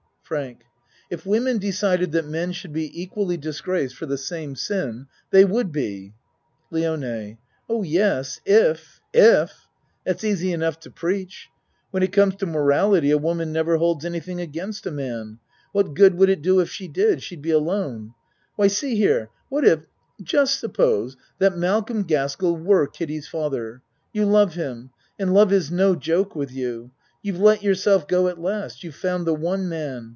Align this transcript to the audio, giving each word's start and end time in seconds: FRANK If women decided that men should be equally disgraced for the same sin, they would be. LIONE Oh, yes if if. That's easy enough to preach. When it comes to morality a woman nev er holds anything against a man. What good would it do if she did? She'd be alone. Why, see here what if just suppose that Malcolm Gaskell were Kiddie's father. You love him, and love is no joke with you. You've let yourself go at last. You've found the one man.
FRANK 0.23 0.61
If 1.09 1.25
women 1.25 1.57
decided 1.57 2.13
that 2.13 2.25
men 2.25 2.53
should 2.53 2.71
be 2.71 2.89
equally 3.01 3.35
disgraced 3.35 3.95
for 3.97 4.05
the 4.05 4.17
same 4.17 4.55
sin, 4.55 5.07
they 5.29 5.43
would 5.43 5.73
be. 5.73 6.13
LIONE 6.71 7.37
Oh, 7.67 7.83
yes 7.83 8.39
if 8.45 9.01
if. 9.13 9.67
That's 10.05 10.23
easy 10.23 10.53
enough 10.53 10.79
to 10.79 10.89
preach. 10.89 11.49
When 11.89 12.01
it 12.01 12.13
comes 12.13 12.35
to 12.37 12.45
morality 12.45 13.11
a 13.11 13.17
woman 13.17 13.51
nev 13.51 13.67
er 13.67 13.75
holds 13.75 14.05
anything 14.05 14.39
against 14.39 14.85
a 14.85 14.89
man. 14.91 15.39
What 15.73 15.95
good 15.95 16.13
would 16.17 16.29
it 16.29 16.41
do 16.41 16.61
if 16.61 16.69
she 16.69 16.87
did? 16.87 17.21
She'd 17.21 17.41
be 17.41 17.51
alone. 17.51 18.13
Why, 18.55 18.67
see 18.67 18.95
here 18.95 19.31
what 19.49 19.65
if 19.67 19.81
just 20.23 20.61
suppose 20.61 21.17
that 21.39 21.57
Malcolm 21.57 22.03
Gaskell 22.03 22.55
were 22.55 22.87
Kiddie's 22.87 23.27
father. 23.27 23.81
You 24.13 24.23
love 24.23 24.53
him, 24.53 24.91
and 25.19 25.33
love 25.33 25.51
is 25.51 25.69
no 25.69 25.93
joke 25.93 26.37
with 26.37 26.51
you. 26.53 26.91
You've 27.21 27.37
let 27.41 27.63
yourself 27.63 28.07
go 28.07 28.29
at 28.29 28.39
last. 28.39 28.81
You've 28.85 28.95
found 28.95 29.27
the 29.27 29.33
one 29.35 29.67
man. 29.67 30.07